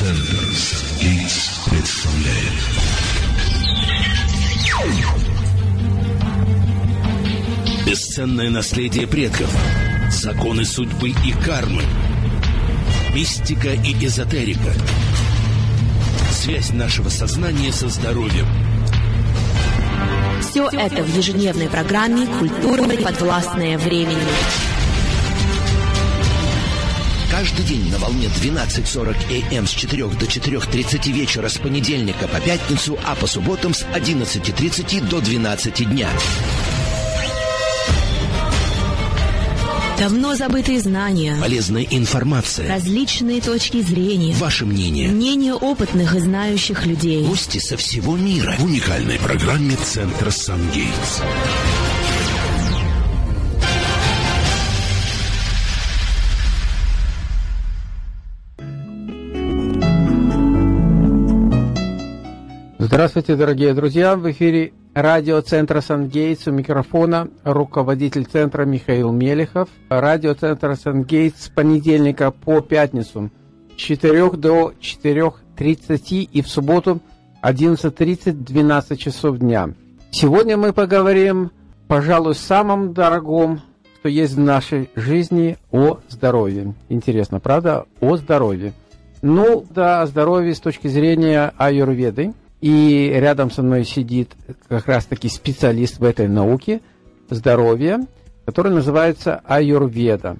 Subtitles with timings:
[0.00, 2.54] Центр Сангейтс представляет
[7.86, 9.54] Бесценное наследие предков
[10.10, 11.82] Законы судьбы и кармы
[13.14, 14.72] Мистика и эзотерика
[16.32, 18.46] Связь нашего сознания со здоровьем
[20.40, 24.79] Все это в ежедневной программе «Культурно подвластное времени».
[27.40, 32.98] Каждый день на волне 12.40 АМ с 4 до 4.30 вечера с понедельника по пятницу,
[33.02, 36.10] а по субботам с 11.30 до 12 дня.
[39.98, 42.68] Давно забытые знания, Полезная информация.
[42.68, 45.08] различные точки зрения, Ваше мнение.
[45.08, 47.24] мнение опытных и знающих людей.
[47.24, 48.54] Гости со всего мира.
[48.58, 51.22] в уникальной программе Центра Сангейтс.
[62.92, 64.16] Здравствуйте, дорогие друзья!
[64.16, 66.48] В эфире радиоцентра Сангейтс.
[66.48, 69.68] У микрофона руководитель центра Михаил Мелехов.
[69.88, 73.30] Радиоцентр Сангейтс с понедельника по пятницу
[73.76, 77.00] с 4 до 4.30 и в субботу
[77.44, 79.72] 11.30-12 часов дня.
[80.10, 81.52] Сегодня мы поговорим,
[81.86, 83.60] пожалуй, о самом дорогом,
[84.00, 86.74] что есть в нашей жизни, о здоровье.
[86.88, 87.86] Интересно, правда?
[88.00, 88.72] О здоровье.
[89.22, 92.34] Ну, да, о здоровье с точки зрения аюрведы.
[92.60, 94.32] И рядом со мной сидит
[94.68, 96.80] как раз-таки специалист в этой науке
[97.30, 98.06] здоровья,
[98.44, 100.36] который называется аюрведа.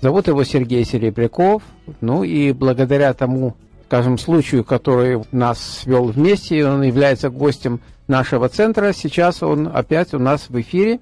[0.00, 1.62] Зовут его Сергей Серебряков.
[2.00, 8.92] Ну и благодаря тому, скажем, случаю, который нас свел вместе, он является гостем нашего центра,
[8.92, 11.00] сейчас он опять у нас в эфире.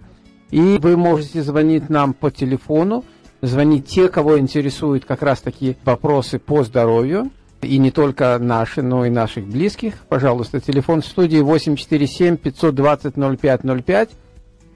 [0.50, 3.04] И вы можете звонить нам по телефону,
[3.42, 7.30] звонить те, кого интересуют как раз-таки вопросы по здоровью,
[7.64, 9.94] и не только наши, но и наших близких.
[10.08, 14.10] Пожалуйста, телефон в студии 847 520 0505.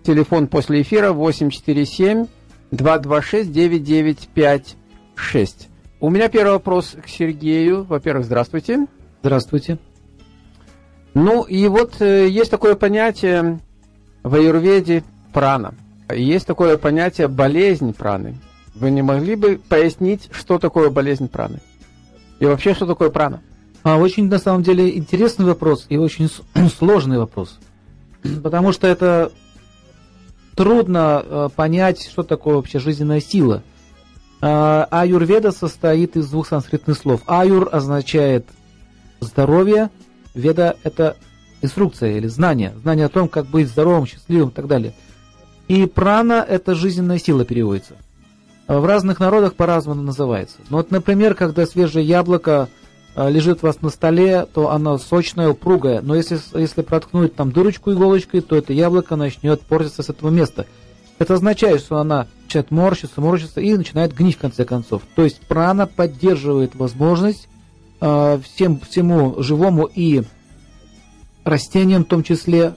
[0.05, 2.27] Телефон после эфира 847
[2.71, 5.69] 226 9956.
[6.01, 7.83] У меня первый вопрос к Сергею.
[7.85, 8.87] Во-первых, здравствуйте.
[9.23, 9.79] Здравствуйте.
[11.15, 13.59] Ну, и вот э, есть такое понятие
[14.23, 15.03] в аюрведе
[15.33, 15.75] прана.
[16.11, 18.37] Есть такое понятие болезнь праны.
[18.75, 21.61] Вы не могли бы пояснить, что такое болезнь праны?
[22.41, 23.43] И вообще, что такое прана?
[23.83, 26.29] А очень, на самом деле, интересный вопрос и очень
[26.79, 27.59] сложный вопрос.
[28.43, 29.33] Потому что это
[30.55, 33.63] трудно э, понять, что такое вообще жизненная сила.
[34.41, 37.23] А, Аюрведа состоит из двух санскритных слов.
[37.27, 38.47] Аюр означает
[39.21, 39.91] здоровье,
[40.35, 41.17] веда– это
[41.63, 42.75] инструкция или знание.
[42.83, 44.95] Знание о том, как быть здоровым, счастливым и так далее.
[45.67, 47.95] И прана– это жизненная сила переводится.
[48.69, 50.59] В разных народах по-разному называется.
[50.69, 52.69] Ну вот, например, когда свежее яблоко
[53.17, 56.03] э, лежит у вас на столе, то оно сочное, упругое.
[56.03, 60.67] Но если, если проткнуть там дырочку иголочкой, то это яблоко начнет портиться с этого места.
[61.19, 65.01] Это означает, что она начинает морщиться, морщиться и начинает гнить в конце концов.
[65.17, 67.49] То есть прана поддерживает возможность
[68.03, 70.25] э, всем, всему живому и
[71.43, 72.75] растениям в том числе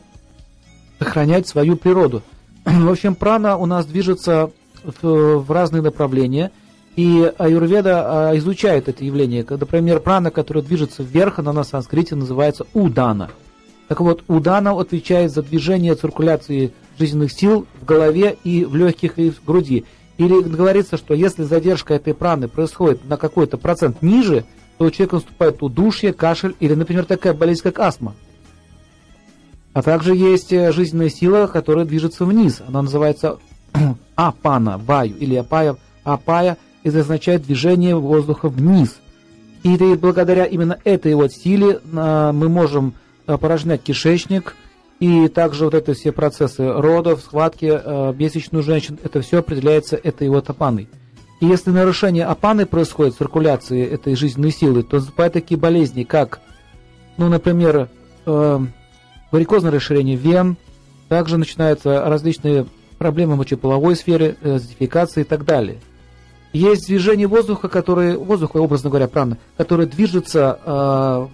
[0.99, 2.23] сохранять свою природу.
[2.63, 4.51] В общем, прана у нас движется
[4.83, 6.51] в, разные направления.
[6.95, 9.45] И аюрведа а, изучает это явление.
[9.49, 13.29] Например, прана, которая движется вверх, она на санскрите называется удана.
[13.87, 19.31] Так вот, удана отвечает за движение циркуляции жизненных сил в голове и в легких и
[19.31, 19.85] в груди.
[20.17, 24.45] Или говорится, что если задержка этой праны происходит на какой-то процент ниже,
[24.77, 28.13] то у человека наступает удушье, кашель или, например, такая болезнь, как астма.
[29.73, 32.61] А также есть э, жизненная сила, которая движется вниз.
[32.67, 33.39] Она называется
[34.15, 38.99] апана, ваю или апая, апая, это означает движение воздуха вниз.
[39.63, 42.93] И благодаря именно этой вот силе а, мы можем
[43.27, 44.55] а, порожнять кишечник,
[44.99, 50.29] и также вот это все процессы родов, схватки, а, месячных женщин, это все определяется этой
[50.29, 50.89] вот апаной.
[51.41, 56.39] И если нарушение апаны происходит, циркуляции этой жизненной силы, то наступают такие болезни, как,
[57.17, 57.89] ну, например,
[58.27, 58.59] э,
[59.31, 60.55] варикозное расширение вен,
[61.09, 62.67] также начинаются различные
[63.01, 65.79] проблемы мочеполовой сферы, э, зондификации и так далее.
[66.53, 71.27] Есть движение воздуха, который, воздуха, образно говоря, прана, который движется э,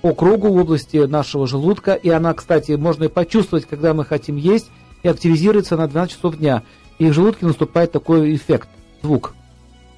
[0.00, 4.36] по кругу в области нашего желудка, и она, кстати, можно и почувствовать, когда мы хотим
[4.36, 4.70] есть,
[5.02, 6.62] и активизируется на 12 часов дня.
[7.00, 8.68] И в желудке наступает такой эффект,
[9.02, 9.34] звук.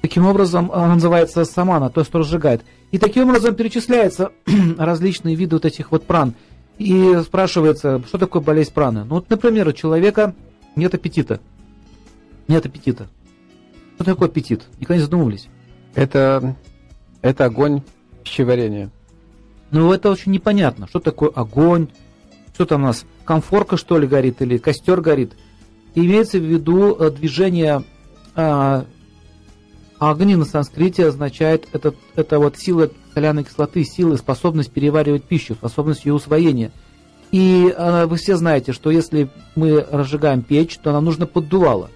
[0.01, 2.63] Таким образом, она называется самана, то, что разжигает.
[2.89, 4.31] И таким образом перечисляются
[4.79, 6.33] различные виды вот этих вот пран.
[6.79, 9.03] И спрашивается, что такое болезнь праны?
[9.03, 10.33] Ну вот, например, у человека
[10.75, 11.39] нет аппетита.
[12.47, 13.07] Нет аппетита.
[13.95, 14.63] Что такое аппетит?
[14.79, 15.47] Никогда не задумывались.
[15.93, 16.55] Это,
[17.21, 17.81] это огонь
[18.23, 18.91] пищеварения.
[19.71, 20.87] Ну, это очень непонятно.
[20.87, 21.87] Что такое огонь?
[22.53, 23.05] Что там у нас?
[23.23, 24.41] Комфорка, что ли, горит?
[24.41, 25.33] Или костер горит?
[25.95, 27.83] И имеется в виду э, движение
[28.35, 28.85] а,
[29.99, 36.05] огни на санскрите означает это, это вот сила соляной кислоты, сила, способность переваривать пищу, способность
[36.05, 36.71] ее усвоения.
[37.31, 41.89] И а, вы все знаете, что если мы разжигаем печь, то нам нужно поддувало.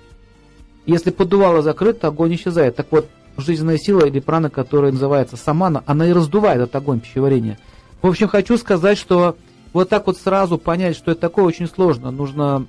[0.85, 2.75] Если поддувало закрыто, огонь исчезает.
[2.75, 7.57] Так вот, жизненная сила или прана, которая называется самана, она и раздувает этот огонь пищеварения.
[8.01, 9.35] В общем, хочу сказать, что
[9.73, 12.11] вот так вот сразу понять, что это такое, очень сложно.
[12.11, 12.65] Нужно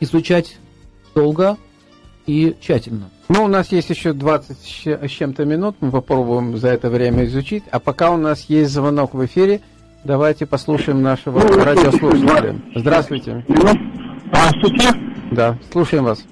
[0.00, 0.58] изучать
[1.14, 1.56] долго
[2.26, 3.10] и тщательно.
[3.28, 4.56] Ну, у нас есть еще 20
[5.04, 7.64] с чем-то минут, мы попробуем за это время изучить.
[7.70, 9.62] А пока у нас есть звонок в эфире,
[10.06, 12.56] давайте послушаем нашего радиослушателя.
[12.74, 13.44] Здравствуйте.
[14.28, 14.94] Здравствуйте.
[15.32, 16.24] Да, слушаем вас.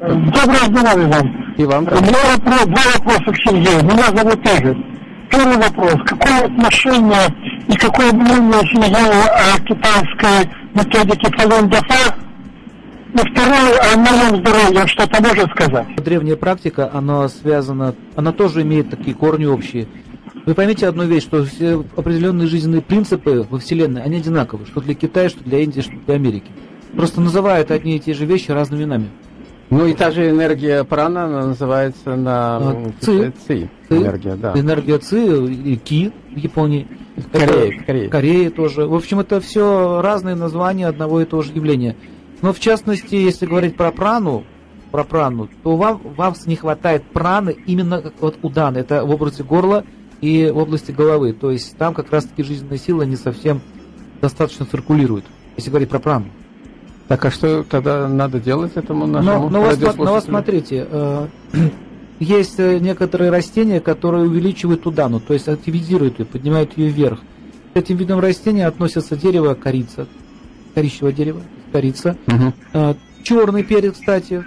[0.00, 1.54] Доброго здоровья вам.
[1.56, 1.84] И вам.
[1.84, 3.82] У меня вопрос, два вопроса к Сергею.
[3.84, 4.76] Меня зовут Игорь.
[5.30, 5.94] Первый вопрос.
[6.04, 7.34] Какое отношение
[7.68, 12.14] и какое мнение Сергея о китайской методике Фалун Дафа?
[13.14, 15.86] И второе, о моем здоровье что-то может сказать?
[15.96, 19.86] Древняя практика, она связана, она тоже имеет такие корни общие.
[20.44, 24.94] Вы поймите одну вещь, что все определенные жизненные принципы во Вселенной, они одинаковы, что для
[24.94, 26.50] Китая, что для Индии, что для Америки.
[26.94, 29.08] Просто называют одни и те же вещи разными именами.
[29.70, 33.32] Ну и та же энергия прана она называется на А, ци.
[33.46, 33.70] ци.
[33.88, 33.96] Ци.
[33.96, 34.52] Энергия, да.
[34.54, 36.86] Энергия Ци и Ки в Японии.
[37.16, 38.50] В Корее, в Корее.
[38.50, 38.84] Тоже.
[38.84, 41.96] В общем, это все разные названия одного и того же явления.
[42.42, 44.44] Но в частности, если говорить про прану,
[44.90, 48.78] про прану, то вам, вам не хватает праны именно вот у Даны.
[48.78, 49.84] Это в области горла
[50.22, 51.34] и в области головы.
[51.34, 53.60] То есть там как раз-таки жизненная сила не совсем
[54.22, 55.24] достаточно циркулирует,
[55.58, 56.26] если говорить про прану.
[57.08, 61.26] Так, а что тогда надо делать этому нашему но, вас, но вас смотрите, э,
[62.20, 67.20] есть э, некоторые растения, которые увеличивают удану, то есть активизируют ее, поднимают ее вверх.
[67.74, 70.06] К этим видам растения относятся дерево корица,
[70.74, 71.42] коричневое дерево,
[71.72, 72.16] корица.
[72.26, 72.54] Мгм.
[72.72, 74.44] Э, Черный перец, кстати,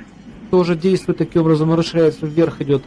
[0.52, 2.84] тоже действует таким образом, расширяется вверх идет.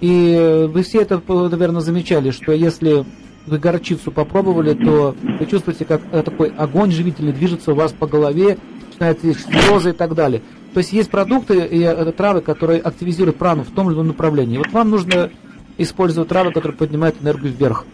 [0.00, 3.04] И э, вы все это, наверное, замечали, что если
[3.46, 8.06] вы горчицу попробовали, то вы чувствуете, как э, такой огонь живительный движется у вас по
[8.06, 8.58] голове,
[8.88, 10.42] начинает есть слезы и так далее.
[10.74, 14.58] То есть есть продукты и э, травы, которые активизируют прану в том или ином направлении.
[14.58, 15.30] Вот вам нужно
[15.78, 17.84] использовать травы, которые поднимают энергию вверх.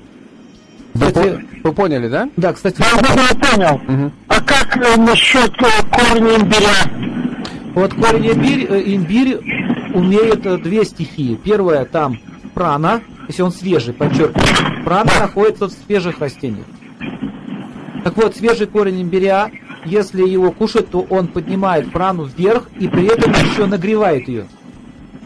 [0.95, 2.29] Вы, Кстати, вы поняли, да?
[2.37, 3.81] да, кстати, Я понял.
[3.87, 4.13] Мгм.
[4.29, 7.75] А как насчет корня имбиря?
[7.75, 9.39] Вот корень имбирь, имбирь
[9.95, 11.37] умеет э, две стихии.
[11.37, 12.19] Первая там
[12.53, 14.85] прана, если он свежий, подчеркиваю.
[14.85, 16.67] Прана находится в свежих растениях.
[18.03, 19.51] Так вот, свежий корень имбиря,
[19.87, 24.47] если его кушать, то он поднимает прану вверх и при этом еще нагревает ее.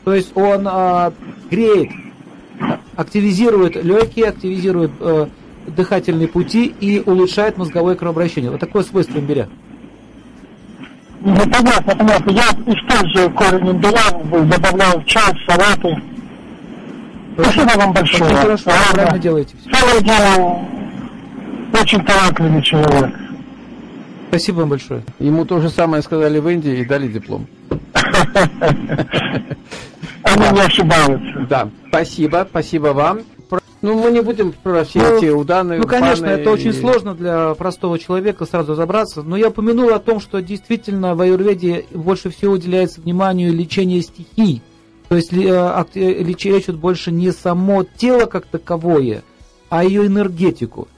[0.04, 1.12] То есть он а,
[1.50, 1.90] греет,
[2.94, 5.26] активизирует легкие, активизирует э,
[5.66, 8.50] дыхательные пути и улучшает мозговое кровообращение.
[8.50, 9.48] Вот такое свойство имбиря.
[11.20, 12.30] Ну, понятно, понятно.
[12.30, 14.10] Я использую корень имбиря,
[14.44, 16.00] добавляю в чай, в салаты.
[17.34, 18.34] Спасибо вам большое.
[18.34, 18.58] Ладно.
[18.64, 19.54] правильно делаете.
[19.70, 20.60] Целое дело,
[21.72, 23.14] очень талантливый человек.
[24.28, 25.02] Спасибо вам большое.
[25.18, 27.46] Ему то же самое сказали в Индии и дали диплом.
[30.22, 31.46] Они не ошибаются.
[31.48, 33.20] Да, спасибо, спасибо вам.
[33.80, 35.78] Ну, мы не будем про все Ну, эти уданы.
[35.78, 40.00] Ну, конечно, это очень и- сложно для простого человека сразу разобраться, но я упомянул о
[40.00, 44.62] том, что действительно в аюрведе больше всего уделяется вниманию лечению стихий.
[45.08, 45.36] То есть э,
[45.94, 49.22] э, леч- лечат больше не само тело как таковое,
[49.70, 50.88] а ее энергетику.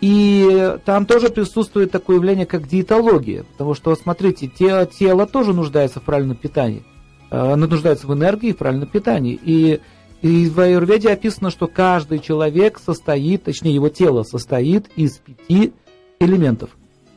[0.00, 3.44] И там тоже присутствует такое явление, как диетология.
[3.52, 6.82] Потому что, смотрите, те- тело тоже нуждается в правильном питании.
[7.30, 9.38] Э, Оно нуждается в энергии и в правильном питании.
[9.42, 9.80] И,
[10.22, 15.72] и в Аюрведе описано, что каждый человек состоит, точнее его тело состоит из пяти
[16.18, 16.70] элементов.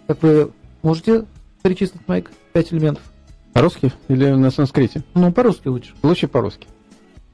[0.08, 1.26] Как вы можете
[1.62, 3.04] перечислить, Майк, пять элементов?
[3.54, 5.04] По-русски или на санскрите?
[5.14, 5.94] Ну, по-русски лучше.
[6.02, 6.68] Лучше по-русски.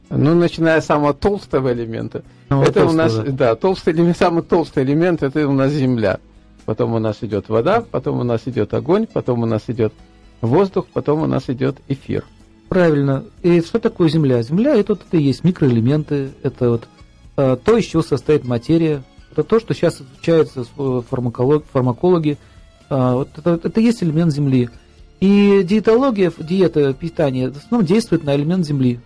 [0.10, 2.24] Ну, начиная с самого толстого элемента.
[2.50, 3.32] Ну, это у толстого, нас, да.
[3.32, 6.20] да, толстый элемент, самый толстый элемент, это у нас земля.
[6.66, 9.94] Потом у нас идет вода, потом у нас идет огонь, потом у нас идет
[10.42, 12.26] воздух, потом у нас идет эфир.
[12.70, 13.26] Правильно.
[13.42, 14.42] И что такое Земля?
[14.44, 16.88] Земля это, вот, это и есть микроэлементы, это вот
[17.36, 19.04] э, то, из чего состоит материя.
[19.32, 22.38] Это то, что сейчас изучается с, э, фармаколог- фармакологи.
[22.90, 24.70] А, вот это, это есть элемент Земли.
[25.20, 29.00] И диетология, диета, питание, в основном действует на элемент Земли.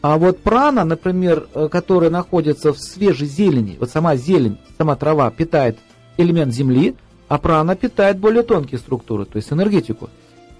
[0.00, 5.30] А вот прана, например, э, которая находится в свежей зелени, вот сама зелень, сама трава
[5.30, 5.78] питает
[6.16, 6.94] элемент Земли,
[7.28, 10.08] а прана питает более тонкие структуры, то есть энергетику.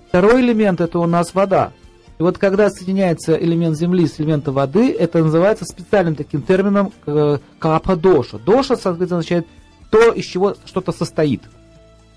[0.08, 1.72] Второй элемент это у нас вода.
[2.18, 7.38] И вот когда соединяется элемент земли с элементом воды, это называется специальным таким термином э,
[7.58, 8.38] капа доша.
[8.38, 9.46] Доша, соответственно, означает
[9.90, 11.42] то, из чего что-то состоит.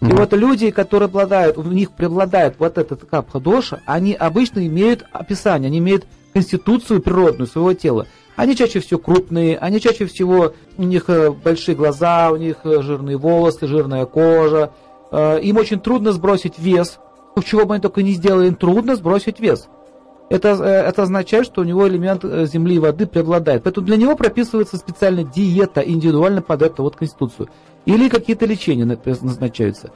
[0.01, 5.05] И вот люди, которые обладают, у них преобладает вот этот капха доша, они обычно имеют
[5.11, 8.07] описание, они имеют конституцию природную своего тела.
[8.37, 12.81] Они чаще всего крупные, они чаще всего, у них э, большие глаза, у них э,
[12.81, 14.71] жирные волосы, жирная кожа.
[15.11, 16.99] Э, им очень трудно сбросить вес.
[17.43, 19.67] Чего бы они только не сделали, им трудно сбросить вес.
[20.29, 23.63] Это, это означает, что у него элемент земли и воды преобладает.
[23.63, 27.49] Поэтому для него прописывается специальная диета индивидуально под эту вот конституцию.
[27.85, 29.91] Или какие-то лечения назначаются.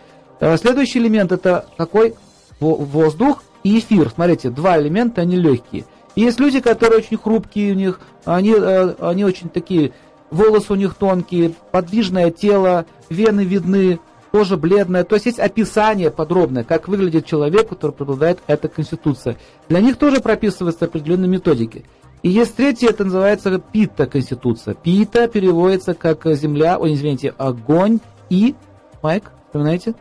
[0.58, 2.16] Следующий элемент это какой?
[2.60, 4.10] Воздух и эфир.
[4.10, 5.86] Смотрите, два элемента, они легкие.
[6.16, 9.94] Есть люди, которые очень хрупкие у них, они, э, они очень такие,
[10.30, 14.00] волосы у них тонкие, подвижное тело, вены видны,
[14.34, 15.04] кожа бледная.
[15.04, 19.38] То есть есть описание подробное, как выглядит человек, который преобладает эта конституция.
[19.70, 21.86] Для них тоже прописываются определенные методики.
[22.24, 24.74] И есть третье, это называется пита конституция.
[24.74, 28.00] Пита переводится как земля, ой, извините, огонь
[28.30, 28.56] и,
[29.04, 29.94] Майк, вспоминаете?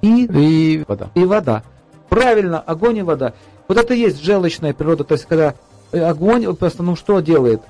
[0.00, 1.10] И, и вода.
[1.14, 1.62] И вода.
[2.08, 3.34] Правильно, огонь и вода.
[3.68, 5.54] Вот это и есть желчная природа, то есть когда
[5.92, 7.60] э, огонь, просто, ну что делает?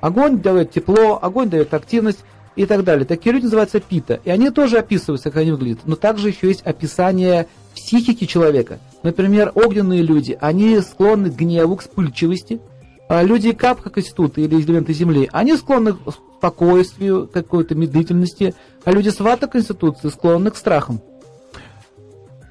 [0.00, 2.24] Огонь дает тепло, огонь дает активность
[2.56, 3.04] и так далее.
[3.04, 4.20] Такие люди называются пита.
[4.24, 5.80] И они тоже описываются, как они выглядят.
[5.84, 8.78] Но также еще есть описание психики человека.
[9.02, 12.60] Например, огненные люди, они склонны к гневу, к вспыльчивости.
[13.08, 15.98] А люди капха конституты или элементы земли, они склонны к
[16.38, 18.54] спокойствию, к какой-то медлительности.
[18.84, 21.00] А люди свата конституции склонны к страхам.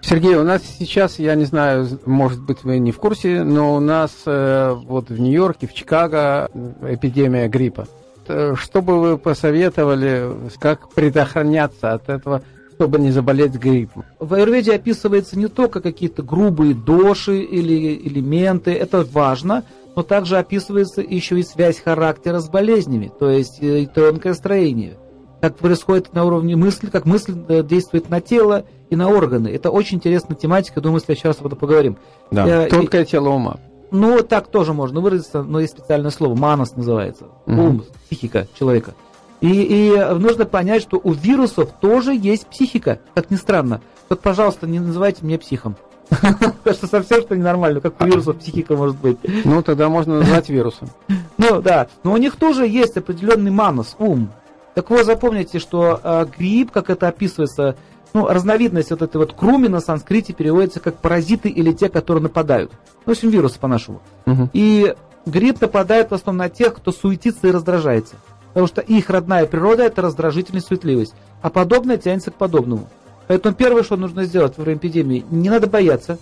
[0.02, 3.80] Сергей, у нас сейчас, я не знаю, может быть, вы не в курсе, но у
[3.80, 6.50] нас э, вот в Нью-Йорке, в Чикаго
[6.82, 7.88] эпидемия гриппа.
[8.28, 12.42] Э, что бы вы посоветовали, как предохраняться от этого,
[12.76, 14.06] чтобы не заболеть гриппом?
[14.20, 19.64] В Аюрведе описывается не только какие-то грубые доши или элементы, это важно,
[19.96, 24.98] но также описывается еще и связь характера с болезнями, то есть э, тонкое строение
[25.42, 29.48] как происходит на уровне мысли, как мысль э, действует на тело и на органы.
[29.48, 31.98] Это очень интересная тематика, думаю, следующий раз об этом поговорим.
[32.30, 33.58] Да, Я, тонкое и, тело ума.
[33.92, 37.62] Ну, так тоже можно выразиться, но есть специальное слово, манас называется, угу.
[37.62, 38.94] ум, психика человека.
[39.42, 43.82] И, и нужно понять, что у вирусов тоже есть психика, как ни странно.
[44.08, 45.76] Вот, пожалуйста, не называйте меня психом.
[46.10, 49.18] Потому что совсем что ненормально, как у вирусов психика может быть.
[49.46, 50.90] Ну, тогда можно назвать вирусом.
[51.38, 51.88] Ну, да.
[52.04, 54.30] Но у них тоже есть определенный манус, ум.
[54.76, 57.76] Так вот, запомните, что э, грипп, как это описывается,
[58.14, 62.72] ну, разновидность вот этой вот круми на санскрите переводится как паразиты или те, которые нападают.
[63.06, 64.02] Ну, в общем, вирусы по-нашему.
[64.26, 64.50] Угу.
[64.54, 68.16] И грипп нападает в основном на тех, кто суетится и раздражается.
[68.50, 71.14] Потому что их родная природа– это раздражительность, суетливость.
[71.42, 72.90] А подобное тянется к подобному.
[73.28, 76.18] Поэтому первое, что нужно сделать во время эпидемии, не надо бояться.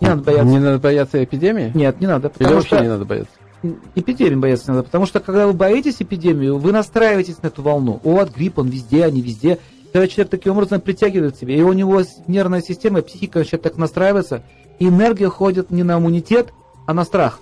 [0.00, 0.46] Не надо бояться.
[0.46, 1.72] Не надо бояться эпидемии?
[1.74, 2.30] Нет, не надо.
[2.38, 2.80] Или вообще что...
[2.80, 3.32] не надо бояться?
[3.94, 8.00] эпидемии бояться надо, потому что когда вы боитесь эпидемию, вы настраиваетесь на эту волну.
[8.04, 9.58] Вот грипп, он везде, они везде.
[9.96, 14.42] Когда человек таким образом притягивает себя, и у него нервная система, психика начинает так настраиваться,
[14.78, 16.52] и энергия ходит не на иммунитет,
[16.86, 17.40] а на страх.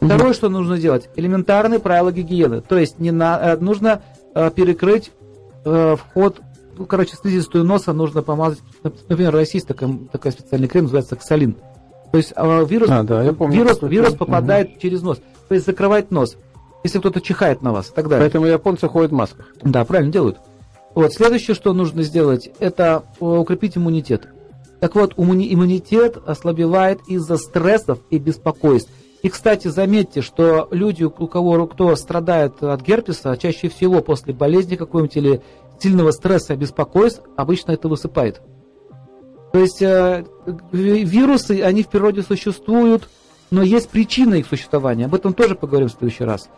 [0.00, 2.60] Второе, что нужно делать, элементарные правила гигиены.
[2.60, 4.02] То есть не на, э, нужно
[4.34, 5.12] э, перекрыть
[5.64, 6.40] э, вход,
[6.76, 8.58] ну, короче, слизистую носа нужно помазать.
[8.82, 11.54] Например, есть такая, такая специальный крем, называется Оксалин.
[12.10, 14.80] То есть э, вирус, а, да, помню, вирус, вирус попадает угу.
[14.80, 15.20] через нос.
[15.48, 16.36] То есть закрывает нос.
[16.82, 18.24] Если кто-то чихает на вас и так далее.
[18.24, 19.46] Поэтому японцы ходят в масках.
[19.62, 20.38] Да, правильно делают.
[20.94, 24.28] Вот, следующее, что нужно сделать, это э, укрепить иммунитет.
[24.80, 28.90] Так вот, иммунитет ослабевает из-за стрессов и беспокойств.
[29.22, 34.76] И, кстати, заметьте, что люди, у кого кто страдает от герпеса, чаще всего после болезни
[34.76, 35.42] какой-нибудь или
[35.78, 38.40] сильного стресса и беспокойств, обычно это высыпает.
[39.52, 40.24] То есть э,
[40.72, 43.08] вирусы, они в природе существуют,
[43.50, 45.06] но есть причина их существования.
[45.06, 46.48] Об этом тоже поговорим в следующий раз.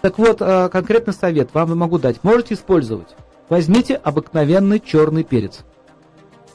[0.00, 2.22] Так вот, э, конкретный совет вам могу дать.
[2.22, 3.08] Можете использовать.
[3.48, 5.64] Возьмите обыкновенный черный перец.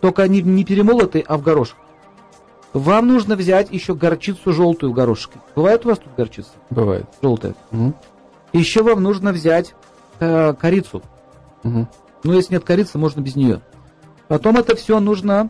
[0.01, 1.77] Только не, не перемолотый, а в горошек.
[2.74, 5.39] Вам нужно взять еще горчицу желтую в горошке.
[5.55, 6.51] Бывает у вас тут горчица?
[6.69, 7.05] Бывает.
[7.21, 7.55] Желтая.
[7.71, 7.93] Угу.
[8.53, 9.75] Еще вам нужно взять
[10.19, 11.01] э, корицу.
[11.63, 11.88] Угу.
[12.24, 13.62] Но если нет корицы, можно без нее.
[14.27, 15.50] Потом это все нужно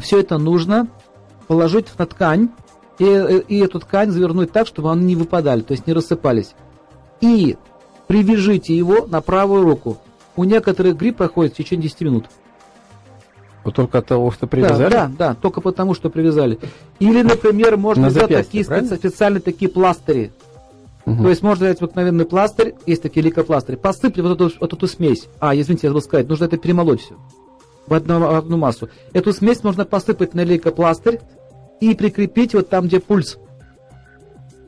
[0.00, 0.88] все это нужно
[1.46, 2.50] положить на ткань
[2.98, 6.54] и, и эту ткань завернуть так, чтобы они не выпадали, то есть не рассыпались.
[7.20, 7.56] И
[8.06, 9.98] привяжите его на правую руку.
[10.38, 12.26] У некоторых грипп проходит в течение 10 минут.
[13.64, 14.92] Вот только от того, что привязали?
[14.92, 16.60] Да, да, да, только потому, что привязали.
[17.00, 18.94] Или, например, можно на взять такие правильно?
[18.94, 20.30] специальные такие пластыри.
[21.06, 21.24] Угу.
[21.24, 25.26] То есть можно взять обыкновенный пластырь, есть такие лейкопластыри, посыпать вот эту, вот эту смесь.
[25.40, 27.16] А, извините, я забыл сказать, нужно это перемолоть все
[27.88, 28.90] в одну, в одну массу.
[29.12, 31.18] Эту смесь можно посыпать на лейкопластырь
[31.80, 33.38] и прикрепить вот там, где пульс.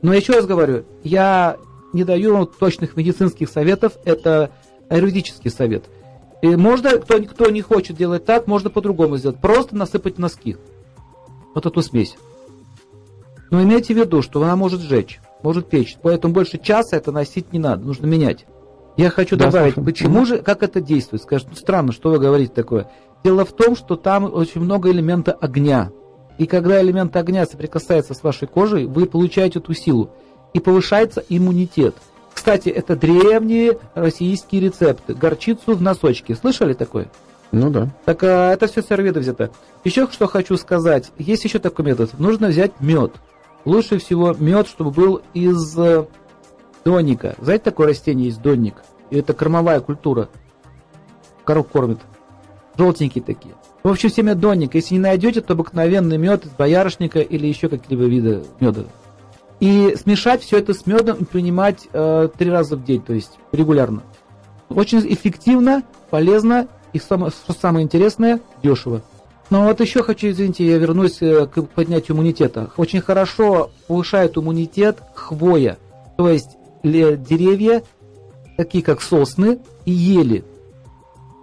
[0.01, 1.55] Но еще раз говорю, я
[1.93, 4.51] не даю точных медицинских советов, это
[4.97, 5.85] юридический совет.
[6.41, 9.39] И можно, кто, кто не хочет делать так, можно по-другому сделать.
[9.39, 10.57] Просто насыпать носки.
[11.53, 12.15] Вот эту смесь.
[13.51, 15.97] Но имейте в виду, что она может сжечь, может печь.
[16.01, 18.45] Поэтому больше часа это носить не надо, нужно менять.
[18.97, 19.85] Я хочу да, добавить, слушай.
[19.85, 21.21] почему же, как это действует?
[21.23, 22.89] Скажут, ну, странно, что вы говорите такое.
[23.23, 25.91] Дело в том, что там очень много элемента огня.
[26.37, 30.09] И когда элемент огня соприкасается с вашей кожей, вы получаете эту силу.
[30.53, 31.95] И повышается иммунитет.
[32.41, 35.13] Кстати, это древние российские рецепты.
[35.13, 36.33] Горчицу в носочке.
[36.33, 37.07] Слышали такое?
[37.51, 37.89] Ну да.
[38.03, 39.51] Так а, это все с Арведа взято.
[39.83, 41.11] Еще что хочу сказать.
[41.19, 42.17] Есть еще такой метод.
[42.17, 43.11] Нужно взять мед.
[43.63, 46.07] Лучше всего мед, чтобы был из э,
[46.83, 47.35] донника.
[47.39, 48.73] Знаете, такое растение есть донник?
[49.11, 50.27] И это кормовая культура.
[51.43, 51.99] Коров кормит.
[52.75, 53.53] Желтенькие такие.
[53.83, 54.79] В общем, семя донника.
[54.79, 58.85] Если не найдете, то обыкновенный мед из боярышника или еще какие-либо виды меда.
[59.61, 63.37] И смешать все это с медом и принимать э, три раза в день, то есть
[63.51, 64.01] регулярно.
[64.69, 69.03] Очень эффективно, полезно и, самое, что самое интересное, дешево.
[69.51, 72.71] Но вот еще хочу, извините, я вернусь э, к поднятию иммунитета.
[72.75, 75.77] Очень хорошо повышает иммунитет хвоя,
[76.17, 77.83] то есть деревья,
[78.57, 80.43] такие как сосны и ели.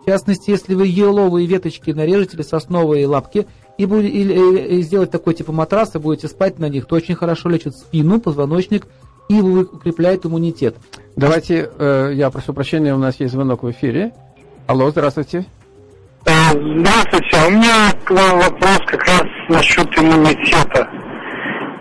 [0.02, 3.46] В частности, если вы еловые веточки нарежете или сосновые лапки
[3.78, 7.48] и, будете, и, и сделать такой типа матраса, будете спать на них, то очень хорошо
[7.48, 8.86] лечит спину, позвоночник
[9.28, 10.76] и укрепляет иммунитет.
[11.16, 14.12] Давайте, э, я прошу прощения, у нас есть звонок в эфире.
[14.66, 15.46] Алло, здравствуйте.
[16.26, 20.88] Э, здравствуйте, у меня к вам вопрос как раз насчет иммунитета.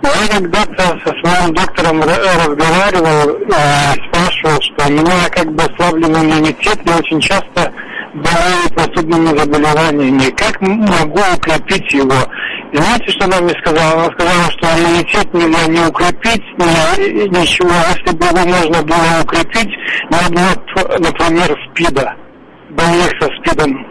[0.04, 6.80] Я когда-то со своим доктором разговаривал и спрашивал, что у меня как бы ослабленный иммунитет,
[6.86, 7.74] я очень часто
[8.18, 10.30] болею простудными заболеваниями.
[10.36, 12.16] Как могу укрепить его?
[12.72, 13.94] И знаете, что она мне сказала?
[13.94, 17.70] Она сказала, что иммунитет нельзя не укрепить, ни, ничего.
[17.70, 19.74] Если бы его можно было укрепить,
[20.12, 22.14] надо, например, СПИДа,
[22.72, 23.86] больных со СПИДом.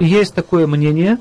[0.00, 1.18] Есть такое мнение,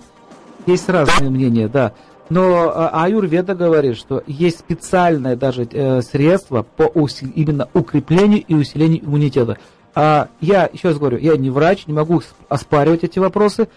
[0.65, 1.93] есть разные мнения, да.
[2.29, 7.29] Но а, Аюрведа говорит, что есть специальное даже э, средство по усил...
[7.35, 9.57] именно укреплению и усилению иммунитета.
[9.95, 13.69] А я еще раз говорю, я не врач, не могу оспаривать эти вопросы,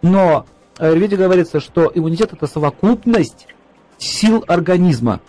[0.00, 0.46] но
[0.78, 3.46] в Аюрведе говорится, что иммунитет это совокупность
[3.98, 5.20] сил организма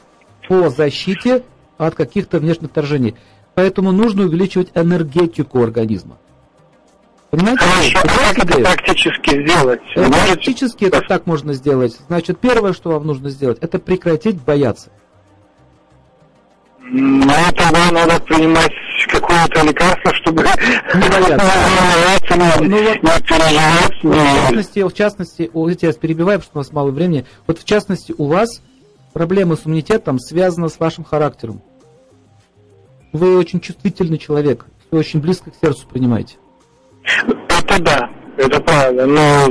[0.48, 1.44] по защите
[1.78, 3.16] от каких-то внешних вторжений.
[3.54, 6.18] Поэтому нужно увеличивать энергетику организма.
[7.30, 7.60] Понимаете?
[7.62, 9.82] Хорошо, а как это практически сделать?
[9.94, 11.98] Практически это так можно сделать.
[12.08, 14.90] Значит, первое, что вам нужно сделать, это прекратить бояться.
[16.92, 18.72] Ну, тогда надо принимать
[19.08, 20.44] какое-то лекарство, чтобы
[20.96, 24.04] не бояться, не, ну, вот, не переживать.
[24.04, 27.26] В частности, в частности, я вас перебиваю, потому что у нас мало времени.
[27.46, 28.62] Вот в частности, у вас
[29.14, 31.62] проблемы с иммунитетом связаны с вашим характером.
[33.14, 36.38] Вы очень чувствительный человек, вы очень близко к сердцу принимаете.
[37.50, 39.06] Это да, это правда.
[39.06, 39.48] Но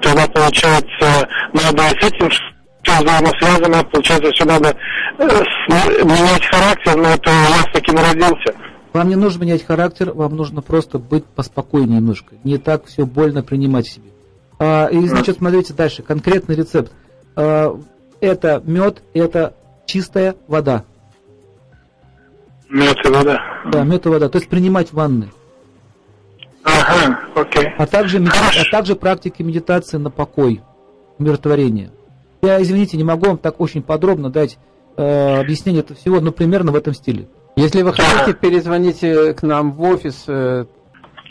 [0.00, 2.30] тогда получается, надо с этим
[2.82, 4.76] все взаимосвязано, получается, все надо
[5.18, 5.24] э,
[6.04, 8.54] менять характер, но это у вас таким родился.
[8.92, 12.34] Вам не нужно менять характер, вам нужно просто быть поспокойнее немножко.
[12.44, 14.10] Не так все больно принимать себе.
[14.58, 16.02] А, и, значит, смотрите дальше.
[16.02, 16.92] Конкретный рецепт.
[17.36, 17.78] А,
[18.20, 19.54] это мед, это
[19.86, 20.84] чистая вода.
[22.68, 23.40] Мед и вода.
[23.66, 24.28] Да, мед и вода.
[24.28, 25.30] То есть принимать ванны.
[26.64, 27.68] Ага, окей.
[27.78, 28.32] А также, меди...
[28.32, 30.60] а также практики медитации на покой,
[31.18, 31.90] умиротворение.
[32.42, 34.58] Я, извините, не могу вам так очень подробно дать
[34.96, 37.28] э, объяснение этого всего, но примерно в этом стиле.
[37.56, 40.24] Если вы хотите, перезвоните к нам в офис.
[40.28, 40.66] Э,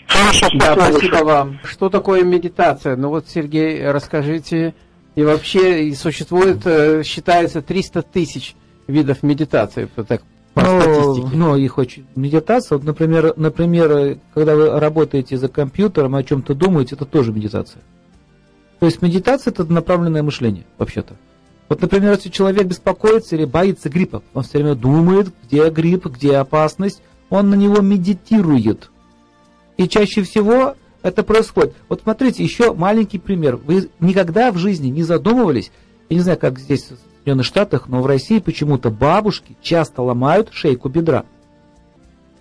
[0.08, 1.60] Хорошо, да, спасибо вам.
[1.64, 2.96] Что такое медитация?
[2.96, 4.74] Ну вот, Сергей, расскажите.
[5.16, 8.56] И вообще существует, э, считается, 300 тысяч
[8.88, 9.90] видов медитации.
[10.08, 10.22] Так,
[10.54, 11.38] по ну, статистике.
[11.38, 12.06] Ну, их очень...
[12.16, 17.82] Медитация, вот, например, например, когда вы работаете за компьютером, о чем-то думаете, это тоже медитация.
[18.80, 21.16] То есть медитация– это направленное мышление, вообще-то.
[21.70, 26.38] Вот, например, если человек беспокоится или боится гриппа, он все время думает, где грипп, где
[26.38, 28.90] опасность, он на него медитирует.
[29.76, 31.76] И чаще всего это происходит.
[31.90, 33.58] Вот смотрите, еще маленький пример.
[33.58, 35.72] Вы никогда в жизни не задумывались,
[36.10, 40.88] я не знаю, как здесь Соединенных Штатах, но в России почему-то бабушки часто ломают шейку
[40.88, 41.26] бедра.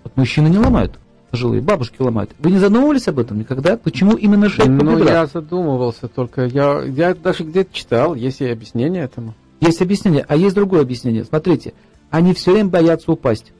[0.05, 1.01] Вот мужчины не ломают
[1.37, 2.31] пожилые, бабушки ломают.
[2.38, 3.77] Вы не задумывались об этом никогда?
[3.77, 6.46] Почему именно шейку ну, я задумывался только.
[6.46, 9.35] Я, я даже где-то читал, есть и объяснение этому.
[9.61, 11.25] Есть объяснение, а есть другое объяснение.
[11.25, 11.75] Смотрите,
[12.09, 13.53] они все время боятся упасть.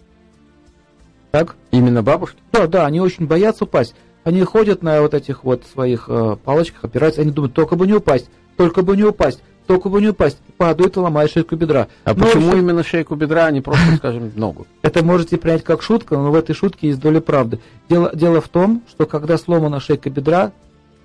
[1.33, 1.57] Так?
[1.71, 2.39] Именно бабушки?
[2.51, 3.95] Да, да, они очень боятся упасть.
[4.25, 7.93] Они ходят на вот этих вот своих э, палочках, опираются, они думают, только бы не
[7.93, 9.43] упасть, только бы не упасть.
[9.67, 10.39] Только бы не упасть.
[10.57, 11.89] Падают и ломают шейку бедра.
[12.05, 14.67] А Но почему вообще- именно шейку бедра, а не просто, скажем, ногу?
[14.83, 17.61] Это можете принять как шутка, но в этой шутке есть доля правды.
[17.89, 20.53] Дело, дело в том, что когда сломана шейка бедра,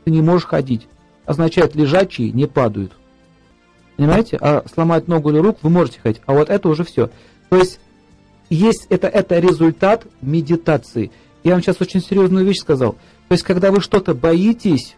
[0.05, 0.87] ты не можешь ходить.
[1.25, 2.93] Означает, лежачие не падают.
[3.97, 4.37] Понимаете?
[4.41, 6.21] А сломать ногу или руку вы можете ходить.
[6.25, 7.09] А вот это уже все.
[7.49, 7.79] То есть,
[8.49, 11.11] есть это, это результат медитации.
[11.43, 12.93] Я вам сейчас очень серьезную вещь сказал.
[13.27, 14.95] То есть, когда вы что-то боитесь,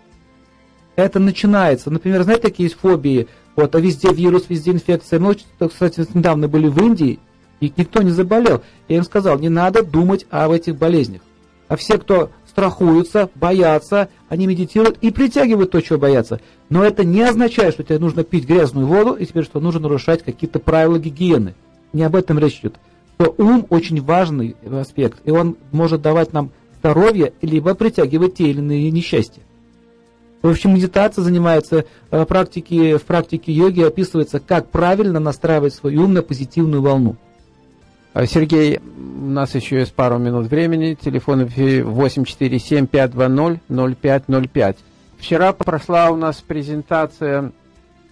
[0.95, 1.89] это начинается.
[1.89, 3.27] Например, знаете, такие есть фобии.
[3.55, 5.19] Вот, а везде вирус, везде инфекция.
[5.19, 7.19] Мы, кстати, недавно были в Индии,
[7.59, 8.61] и никто не заболел.
[8.87, 11.21] Я им сказал, не надо думать об этих болезнях.
[11.67, 16.39] А все, кто страхуются, боятся, они медитируют и притягивают то, чего боятся.
[16.69, 20.23] Но это не означает, что тебе нужно пить грязную воду и теперь, что нужно нарушать
[20.23, 21.55] какие-то правила гигиены.
[21.93, 22.75] Не об этом речь идет.
[23.19, 28.59] Что ум очень важный аспект, и он может давать нам здоровье, либо притягивать те или
[28.59, 29.41] иные несчастья.
[30.43, 36.13] В общем, медитация занимается э, практике, в практике йоги описывается, как правильно настраивать свой ум
[36.13, 37.15] на позитивную волну.
[38.13, 40.97] А, Сергей, у нас еще есть пару минут времени.
[41.01, 44.75] Телефон в эфире 847-520-0505.
[45.17, 47.53] Вчера прошла у нас презентация,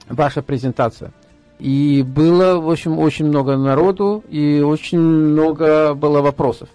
[0.08, 1.12] ваша презентация.
[1.60, 6.70] И было, в общем, очень много народу и очень много было вопросов.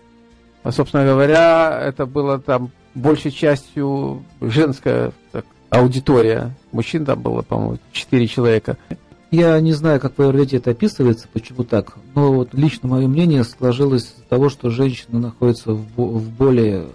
[0.63, 6.55] А, собственно говоря, это было там большей частью женская так, аудитория.
[6.73, 8.77] Мужчин там было, по-моему, 4 человека.
[9.31, 13.45] Я не знаю, как в Аюрведе это описывается, почему так, но вот лично мое мнение
[13.45, 16.87] сложилось из того, что женщина находится в, в более,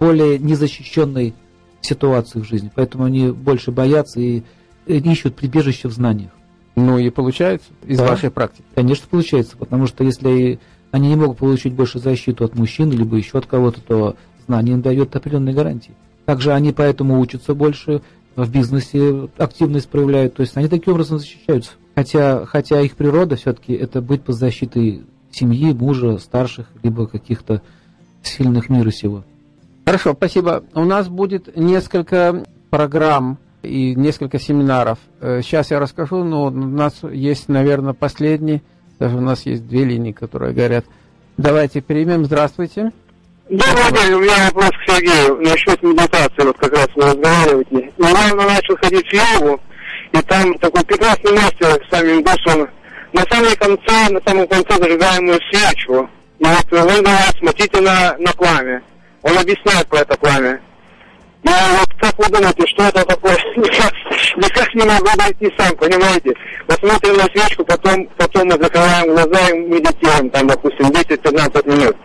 [0.00, 1.34] более незащищенной
[1.82, 4.42] ситуации в жизни, поэтому они больше боятся и,
[4.86, 6.30] и ищут прибежище в знаниях.
[6.76, 8.06] Ну и получается из Да.
[8.08, 8.64] вашей практики.
[8.74, 10.58] Конечно, получается, потому что если
[10.90, 15.14] они не могут получить больше защиту от мужчин, либо еще от кого-то, то знание дает
[15.16, 15.94] определенные гарантии.
[16.24, 18.02] Также они поэтому учатся больше,
[18.34, 21.72] в бизнесе активность проявляют, то есть они таким образом защищаются.
[21.94, 27.62] Хотя, хотя их природа все-таки это быть под защитой семьи, мужа, старших, либо каких-то
[28.22, 29.24] сильных мира сего.
[29.86, 30.64] Хорошо, спасибо.
[30.74, 34.98] У нас будет несколько программ и несколько семинаров.
[35.20, 38.62] Э, Сейчас я расскажу, но у нас есть, наверное, последний.
[38.98, 40.84] Даже у нас есть две линии, которые горят.
[41.36, 42.24] Давайте примем.
[42.24, 42.92] Здравствуйте.
[43.48, 47.92] Добрый день, у меня вопрос к Сергею насчет медитации, вот как раз вы разговариваете.
[47.96, 49.60] Недавно начал ходить в йогу,
[50.10, 52.68] и там такой прекрасный мастер, сами он
[53.12, 56.10] на самом конце, на самом конце зажигаемую свечу.
[56.40, 58.82] И вот он говорит, смотрите на, на пламя.
[59.22, 60.60] Он объясняет про это пламя.
[61.44, 63.36] И вот как вы думаете, что это такое?
[63.56, 63.92] Никак,
[64.38, 66.34] никак не могу найти сам, понимаете?
[66.66, 71.96] Вот смотрим на свечку, потом, потом мы закрываем глаза и медитируем, там, допустим, 10-15 минут.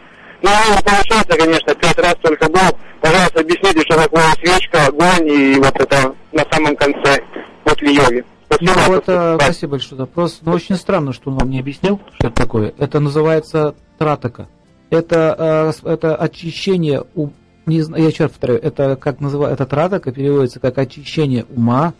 [0.41, 2.77] Ну, не получается, конечно, пять раз только был.
[3.01, 7.19] Пожалуйста, объясните, что такое свечка, огонь и вот это на самом конце
[7.63, 8.23] после йоги.
[8.47, 8.73] Спасибо.
[8.75, 10.39] Ну, вот, э, спасибо большое вопрос.
[10.41, 12.73] Но очень странно, что он вам не объяснил, что это такое.
[12.77, 14.47] Это называется тратака.
[14.89, 17.29] Это, э, это очищение, у,
[17.65, 21.93] не знаю, я еще раз повторяю, это как называется, это тратака переводится как очищение ума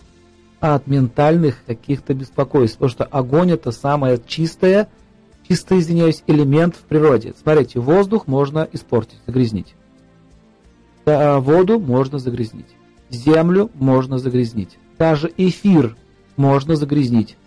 [0.60, 2.77] от ментальных каких-то беспокойств.
[2.77, 4.89] Потому что огонь это самое чистое,
[5.47, 7.34] чисто, извиняюсь, элемент в природе.
[7.41, 9.75] Смотрите, воздух можно испортить, загрязнить.
[11.06, 12.67] Да, воду можно загрязнить.
[13.10, 14.77] Землю можно загрязнить.
[14.97, 15.95] Даже эфир
[16.38, 17.38] можно загрязнить.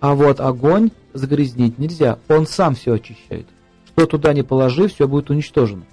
[0.00, 2.18] А вот огонь загрязнить нельзя.
[2.28, 3.46] Он сам все очищает.
[3.86, 5.84] Что туда не положи, все будет уничтожено.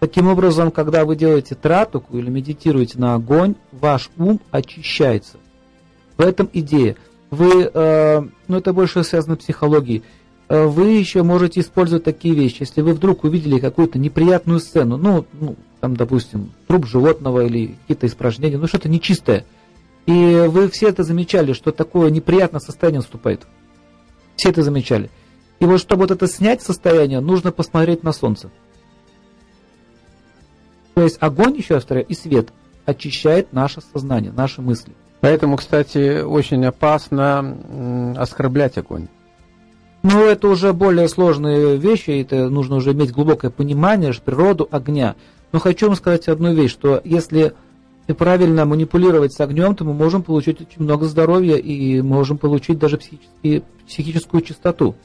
[0.00, 5.36] Таким образом, когда вы делаете тратуку или медитируете на огонь, ваш ум очищается.
[6.16, 6.96] В этом идея.
[7.32, 10.02] Вы, э, ну это больше связано с психологией.
[10.50, 12.58] Э, Вы еще можете использовать такие вещи.
[12.60, 18.06] Если вы вдруг увидели какую-то неприятную сцену, ну, ну там, допустим, труп животного или какие-то
[18.06, 19.46] испражнения, ну что-то нечистое,
[20.04, 23.46] и вы все это замечали, что такое неприятное состояние наступает.
[24.36, 25.08] Все это замечали.
[25.58, 28.50] И вот чтобы вот это снять состояние, нужно посмотреть на солнце.
[30.92, 32.52] То есть огонь, еще раз повторяю, и свет
[32.84, 34.92] очищает наше сознание, наши мысли.
[35.22, 39.06] Поэтому, кстати, очень опасно оскорблять огонь.
[40.02, 45.14] Но это уже более сложные вещи, это нужно уже иметь глубокое понимание, природу огня.
[45.52, 47.54] Но хочу вам сказать одну вещь, что если
[48.18, 52.98] правильно манипулировать с огнем, то мы можем получить очень много здоровья и можем получить даже
[53.86, 54.96] психическую чистоту.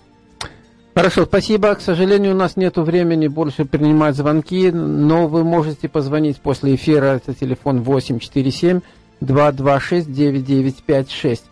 [0.95, 1.75] Хорошо, спасибо.
[1.75, 7.17] К сожалению, у нас нет времени больше принимать звонки, но вы можете позвонить после эфира.
[7.17, 8.81] Это телефон 847
[9.21, 11.45] 226 9956.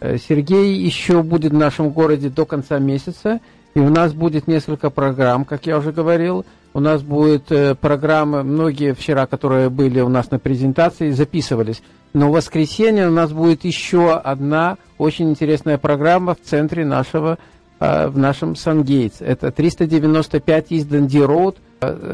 [0.00, 3.40] Э, Сергей еще будет в нашем городе до конца месяца,
[3.74, 6.44] и у нас будет несколько программ, как я уже говорил.
[6.74, 11.82] У нас будет э, программы, многие вчера, которые были у нас на презентации, записывались.
[12.14, 17.38] Но в воскресенье у нас будет еще одна очень интересная программа в центре нашего,
[17.78, 19.20] э, в нашем Сангейтс.
[19.20, 21.58] Это 395 из Данди Роуд,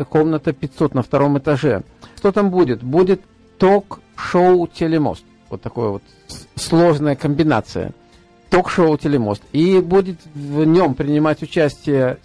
[0.08, 1.82] комната 500 на втором этаже.
[2.16, 2.82] Что там будет?
[2.82, 3.20] Будет
[4.18, 5.24] ток-шоу «Телемост».
[5.48, 6.02] Вот такая вот
[6.56, 7.92] сложная комбинация.
[8.50, 9.42] Ток-шоу «Телемост».
[9.52, 12.18] И будет в нем принимать участие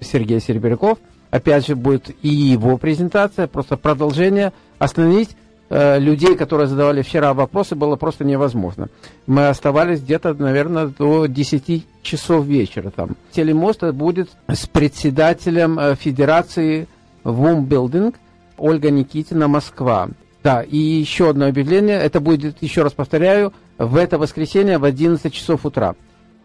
[0.00, 0.98] Сергей Серебряков–
[1.30, 4.52] опять же, будет и его презентация, просто продолжение.
[4.78, 5.36] Остановить
[5.68, 8.88] э, людей, которые задавали вчера вопросы, было просто невозможно.
[9.26, 13.16] Мы оставались где-то, наверное, до 10 часов вечера там.
[13.32, 16.86] Телемост будет с председателем э, Федерации
[17.24, 18.14] ВУМ Билдинг
[18.56, 20.08] Ольга Никитина, Москва.
[20.48, 25.30] Да, и еще одно объявление, это будет, еще раз повторяю, в это воскресенье в 11
[25.30, 25.94] часов утра.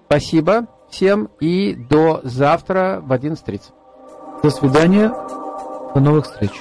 [0.07, 3.61] Спасибо всем и до завтра в 11.30.
[4.43, 5.07] До свидания.
[5.95, 6.51] До новых встреч.